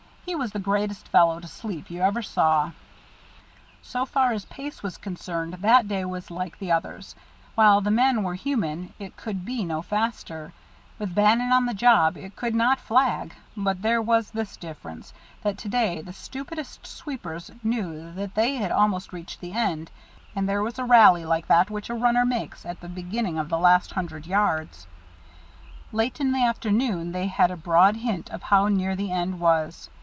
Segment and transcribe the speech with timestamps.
[0.23, 2.71] He was the greatest fellow to sleep you ever saw."
[3.81, 7.15] So far as pace was concerned that day was like the others;
[7.55, 10.53] while the men were human it could be no faster;
[10.97, 15.11] with Bannon on the job it could not flag; but there was this difference,
[15.41, 19.91] that to day the stupidest sweepers knew that they had almost reached the end,
[20.33, 23.49] and there was a rally like that which a runner makes at the beginning of
[23.49, 24.87] the last hundred yards.
[25.91, 29.89] Late in the afternoon they had a broad hint of how near the end was.